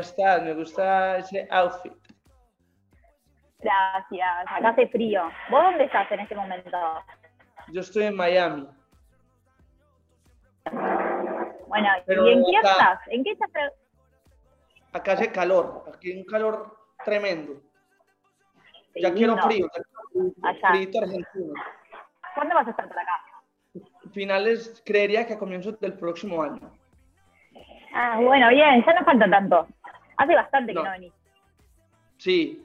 [0.00, 0.42] estás?
[0.42, 1.92] Me gusta ese outfit.
[3.58, 5.22] Gracias, acá hace frío.
[5.50, 6.78] ¿Vos dónde estás en este momento?
[7.68, 8.66] Yo estoy en Miami.
[11.66, 13.00] Bueno, ¿y en qué estás?
[13.08, 13.72] ¿En qué estás?
[14.92, 17.60] Acá hace calor, aquí hay un calor tremendo.
[18.96, 19.68] ya quiero frío,
[20.14, 21.54] ya quiero argentino.
[22.34, 23.12] ¿Cuándo vas a estar por acá?
[24.12, 26.72] Finales, creería que a comienzos del próximo año.
[27.94, 29.68] Ah, bueno, bien, ya no falta tanto.
[30.20, 31.14] Hace bastante que no venís.
[32.18, 32.62] Sí,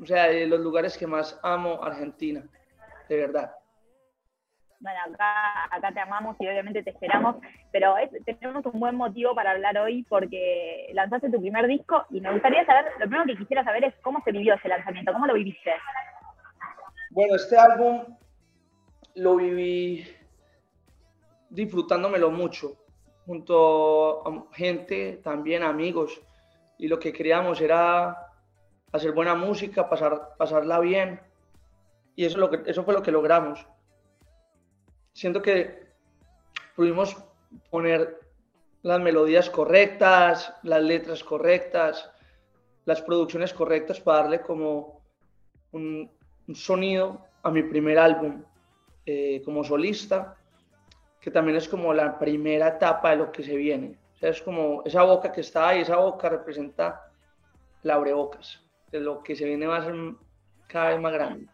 [0.00, 2.42] o sea, de los lugares que más amo Argentina,
[3.08, 3.54] de verdad.
[4.80, 7.36] Bueno, acá, acá te amamos y obviamente te esperamos,
[7.70, 7.94] pero
[8.26, 12.66] tenemos un buen motivo para hablar hoy porque lanzaste tu primer disco y me gustaría
[12.66, 15.70] saber, lo primero que quisiera saber es cómo se vivió ese lanzamiento, cómo lo viviste.
[17.10, 18.02] Bueno, este álbum
[19.14, 20.04] lo viví
[21.48, 22.76] disfrutándomelo mucho,
[23.24, 26.20] junto a gente, también amigos,
[26.78, 28.32] y lo que queríamos era
[28.92, 31.20] hacer buena música, pasar, pasarla bien.
[32.14, 33.66] Y eso, lo que, eso fue lo que logramos.
[35.12, 35.86] Siento que
[36.74, 37.16] pudimos
[37.70, 38.20] poner
[38.82, 42.10] las melodías correctas, las letras correctas,
[42.84, 45.02] las producciones correctas para darle como
[45.72, 46.10] un,
[46.54, 48.42] sonido a mi primer álbum
[49.06, 50.36] eh, como solista,
[51.20, 53.96] que también es como la primera etapa de lo que se viene.
[54.22, 57.02] Es como esa boca que está ahí, esa boca representa
[57.82, 59.94] la abrebocas de lo que se viene va a ser
[60.68, 61.46] cada vez más grande.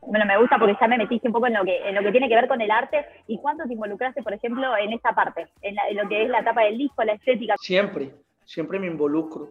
[0.00, 2.10] Bueno, me gusta porque ya me metiste un poco en lo que, en lo que
[2.10, 3.04] tiene que ver con el arte.
[3.26, 6.62] ¿Y cuánto te involucraste, por ejemplo, en esta parte, en, lo que es la etapa
[6.62, 7.54] del disco, la estética?
[7.58, 9.50] Siempre, siempre me involucro.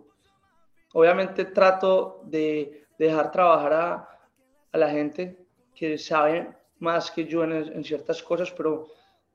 [0.94, 4.10] Obviamente trato de, dejar trabajar a,
[4.72, 5.38] a, la gente
[5.76, 6.50] que sabe
[6.80, 8.88] más que yo en, en, ciertas cosas, pero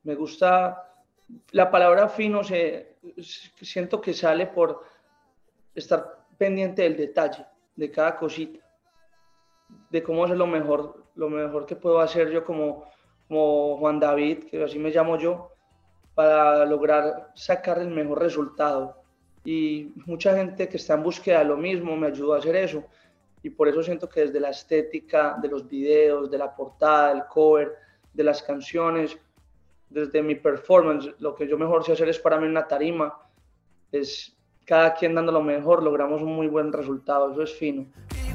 [0.05, 0.89] me gusta
[1.53, 2.97] la palabra fino, se,
[3.61, 4.85] siento que sale por
[5.75, 8.61] estar pendiente del detalle de cada cosita,
[9.91, 12.85] de cómo es lo mejor, lo mejor que puedo hacer yo como,
[13.29, 15.53] como Juan David, que así me llamo yo,
[16.15, 19.03] para lograr sacar el mejor resultado.
[19.45, 22.85] Y mucha gente que está en búsqueda de lo mismo me ayudó a hacer eso.
[23.43, 27.25] Y por eso siento que desde la estética de los videos, de la portada, del
[27.27, 27.77] cover,
[28.13, 29.17] de las canciones,
[29.91, 33.19] desde mi performance, lo que yo mejor sé hacer es para mí una tarima,
[33.93, 37.87] es cada quien dando lo mejor, logramos un muy buen resultado, eso es fino.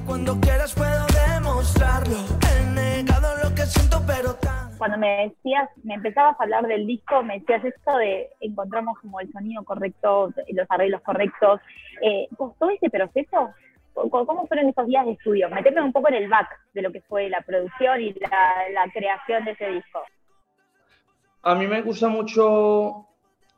[0.05, 2.17] cuando quieras puedo demostrarlo,
[2.73, 4.35] negado lo que siento, pero
[4.79, 9.19] Cuando me decías, me empezabas a hablar del disco, me decías esto de encontramos como
[9.19, 11.61] el sonido correcto, los arreglos correctos.
[12.01, 13.53] Eh, ¿Todo ese proceso?
[13.93, 15.49] ¿Cómo fueron esos días de estudio?
[15.49, 18.91] Meteme un poco en el back de lo que fue la producción y la, la
[18.91, 19.99] creación de ese disco.
[21.43, 23.07] A mí me gusta mucho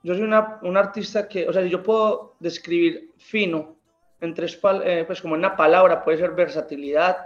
[0.03, 3.75] yo soy una, un artista que, o sea, yo puedo describir fino
[4.21, 7.17] en tres, eh, pues como en una palabra, puede ser versatilidad,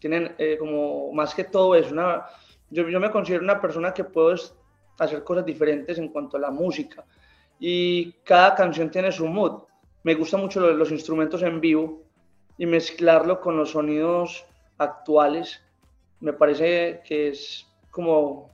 [0.00, 2.26] tienen eh, como más que todo es una,
[2.70, 4.34] yo, yo, me considero una persona que puedo
[4.98, 7.04] hacer cosas diferentes en cuanto a la música
[7.60, 9.62] y cada canción tiene su mood.
[10.02, 12.02] Me gustan mucho los, los instrumentos en vivo
[12.58, 14.44] y mezclarlo con los sonidos
[14.78, 15.62] actuales
[16.20, 18.50] me parece que es como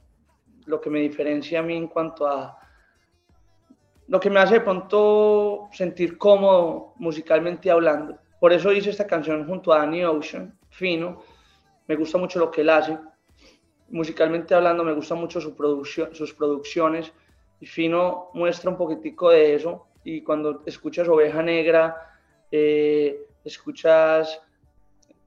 [0.67, 2.59] lo que me diferencia a mí en cuanto a
[4.09, 8.19] lo que me hace de pronto sentir cómodo musicalmente hablando.
[8.39, 11.23] Por eso hice esta canción junto a Danny Ocean, Fino.
[11.89, 12.99] Me gusta mucho lo que él hace.
[13.89, 17.13] Musicalmente hablando, me gusta mucho su producción, sus producciones.
[17.61, 19.87] Y Fino muestra un poquitico de eso.
[20.05, 21.97] Y cuando escuchas Oveja Negra,
[22.51, 24.41] eh, escuchas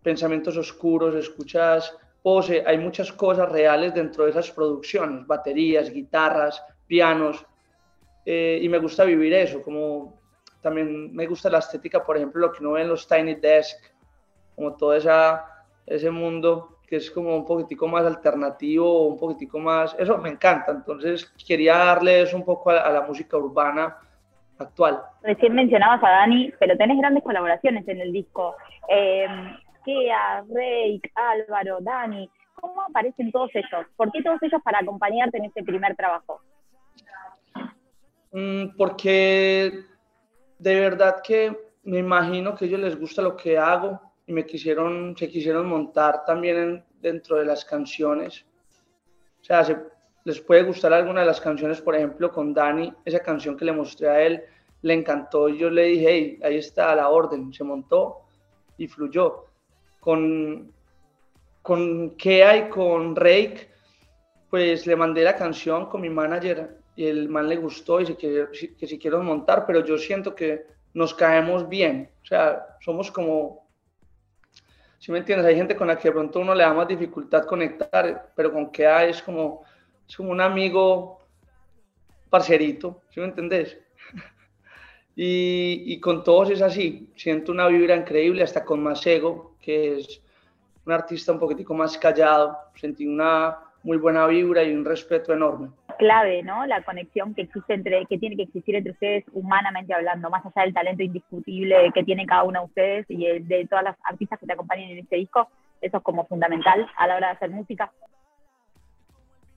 [0.02, 1.94] pensamientos oscuros, escuchas
[2.30, 7.44] pose, hay muchas cosas reales dentro de esas producciones, baterías, guitarras, pianos,
[8.24, 10.22] eh, y me gusta vivir eso, como
[10.62, 13.78] también me gusta la estética, por ejemplo, lo que uno ve en los Tiny Desk,
[14.56, 15.44] como todo esa,
[15.88, 20.72] ese mundo que es como un poquitico más alternativo, un poquitico más, eso me encanta,
[20.72, 23.98] entonces quería darles un poco a, la música urbana
[24.60, 25.02] actual.
[25.24, 28.56] Recién mencionabas a Dani, pero tenés grandes colaboraciones en el disco.
[28.88, 29.26] Eh,
[29.84, 33.86] Kea, Reik, Álvaro, Dani, ¿cómo aparecen todos ellos?
[33.96, 36.42] ¿Por qué todos ellos para acompañarte en este primer trabajo?
[38.32, 39.72] Mm, porque
[40.60, 44.46] de verdad que me imagino que a ellos les gusta lo que hago y me
[44.46, 48.46] quisieron, se quisieron montar también dentro de las canciones.
[49.42, 49.64] O sea,
[50.26, 53.72] les puede gustar alguna de las canciones, por ejemplo, con Dani, esa canción que le
[53.72, 54.44] mostré a él,
[54.82, 58.22] le encantó yo le dije, hey, ahí está la orden, se montó
[58.78, 59.46] y fluyó.
[60.00, 60.72] Con,
[61.62, 63.70] con Kea y con Rake,
[64.50, 68.18] pues le mandé la canción con mi manager y el man le gustó y se
[68.18, 72.10] que si quiero montar, pero yo siento que nos caemos bien.
[72.24, 73.68] O sea, somos como,
[75.00, 77.46] si me entiendes, hay gente con la que de pronto uno le da más dificultad
[77.46, 79.64] conectar, pero con hay es como,
[80.08, 81.20] es como un amigo
[82.30, 83.78] parcerito, ¿sí me entendés?
[85.16, 90.22] y, y, con todos es así, siento una vibra increíble, hasta con Masego, que es
[90.86, 95.70] un artista un poquitico más callado, sentí una muy buena vibra y un respeto enorme.
[95.98, 96.66] Clave, ¿no?
[96.66, 100.64] La conexión que existe entre, que tiene que existir entre ustedes humanamente hablando, más allá
[100.66, 104.46] del talento indiscutible que tiene cada uno de ustedes y de todas las artistas que
[104.46, 105.50] te acompañan en este disco,
[105.82, 107.92] eso es como fundamental a la hora de hacer música.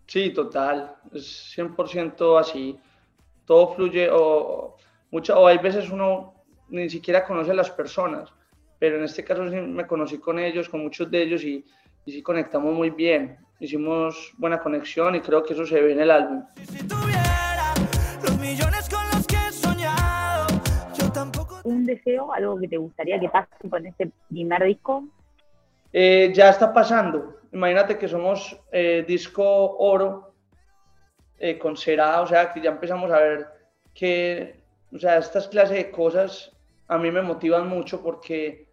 [0.06, 2.78] Sí, total, es 100% así.
[3.46, 4.76] Todo fluye o,
[5.10, 6.34] mucho, o hay veces uno
[6.68, 8.32] ni siquiera conoce a las personas,
[8.82, 11.64] pero en este caso sí me conocí con ellos, con muchos de ellos y,
[12.04, 13.38] y sí conectamos muy bien.
[13.60, 16.42] Hicimos buena conexión y creo que eso se ve en el álbum.
[21.62, 25.04] ¿Un deseo, algo que te gustaría que pase con este primer disco?
[25.92, 27.38] Eh, ya está pasando.
[27.52, 30.34] Imagínate que somos eh, disco oro
[31.38, 33.46] eh, con Será, o sea, que ya empezamos a ver
[33.94, 34.60] que,
[34.92, 36.50] o sea, estas clases de cosas
[36.88, 38.71] a mí me motivan mucho porque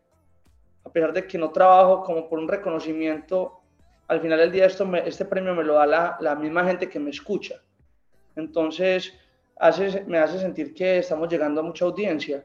[0.89, 3.61] a pesar de que no trabajo como por un reconocimiento,
[4.07, 6.99] al final del día esto este premio me lo da la, la, misma gente que
[6.99, 7.61] me escucha.
[8.35, 9.13] Entonces,
[9.55, 12.43] hace, me hace sentir que estamos llegando a mucha audiencia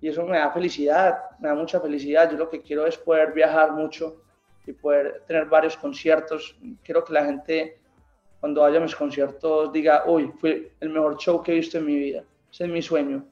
[0.00, 2.30] y eso me da felicidad, me da mucha felicidad.
[2.30, 4.22] Yo lo que quiero es poder viajar mucho
[4.66, 6.56] y poder tener varios conciertos.
[6.84, 7.80] Quiero que la gente
[8.38, 11.86] cuando vaya a mis conciertos diga, uy, fue el mejor show que he visto en
[11.86, 12.22] mi vida.
[12.52, 13.24] Ese es mi sueño.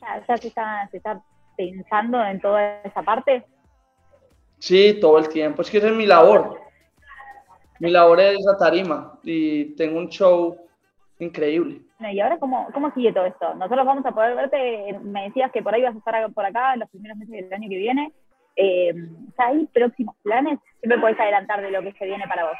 [0.00, 1.22] ¿Ya se está, está
[1.56, 3.44] pensando en toda esa parte?
[4.58, 5.62] Sí, todo el tiempo.
[5.62, 6.60] Es que esa es mi labor.
[7.80, 10.56] Mi labor es la tarima y tengo un show
[11.18, 11.82] increíble.
[12.00, 13.54] ¿Y ahora cómo, cómo sigue todo esto?
[13.54, 16.74] Nosotros vamos a poder verte, me decías que por ahí vas a estar por acá
[16.74, 18.12] en los primeros meses del año que viene.
[18.56, 18.94] Eh,
[19.38, 20.58] ¿Hay próximos planes?
[20.80, 22.56] ¿Qué me puedes adelantar de lo que se viene para vos?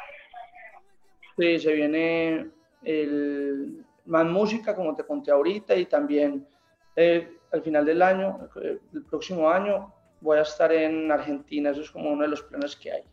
[1.37, 2.47] Sí, se viene
[2.83, 6.45] el, más música, como te conté ahorita, y también
[6.95, 11.69] eh, al final del año, el próximo año, voy a estar en Argentina.
[11.69, 13.03] Eso es como uno de los planes que hay.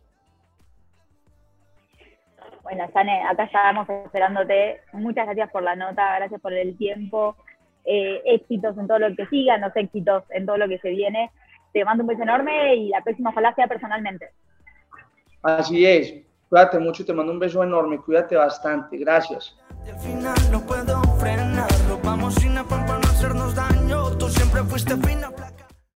[2.63, 4.81] Bueno, Sane, acá estábamos esperándote.
[4.93, 7.35] Muchas gracias por la nota, gracias por el tiempo.
[7.85, 11.31] Eh, éxitos en todo lo que sigan, los éxitos en todo lo que se viene.
[11.73, 14.29] Te mando un beso enorme y la próxima falacia personalmente.
[15.41, 16.15] Así es.
[16.47, 17.97] Cuídate mucho y te mando un beso enorme.
[17.97, 18.97] Cuídate bastante.
[18.97, 19.57] Gracias.
[19.85, 21.12] Al final no puedo
[24.53, 25.42] propuesta fina.